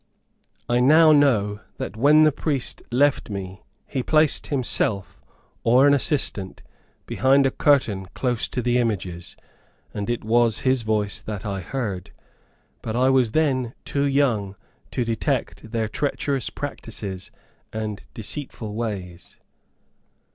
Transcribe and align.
I 0.67 0.79
now 0.79 1.11
know 1.11 1.59
that 1.77 1.95
when 1.95 2.23
the 2.23 2.31
priest 2.31 2.81
left 2.91 3.29
me, 3.29 3.61
he 3.85 4.01
placed 4.01 4.47
himself, 4.47 5.21
or 5.63 5.85
an 5.85 5.93
assistant, 5.93 6.63
behind 7.05 7.45
a 7.45 7.51
curtain 7.51 8.07
close 8.15 8.47
to 8.47 8.63
the 8.63 8.79
images, 8.79 9.35
and 9.93 10.09
it 10.09 10.23
was 10.23 10.61
his 10.61 10.81
voice 10.81 11.19
that 11.19 11.45
I 11.45 11.61
heard. 11.61 12.11
But 12.81 12.95
I 12.95 13.11
was 13.11 13.33
then 13.33 13.75
too 13.85 14.05
young 14.05 14.55
to 14.89 15.05
detect 15.05 15.71
their 15.71 15.87
treacherous 15.87 16.49
practices 16.49 17.29
and 17.71 18.03
deceitful 18.15 18.73
ways. 18.73 19.37